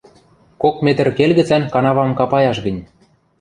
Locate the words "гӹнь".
2.65-2.81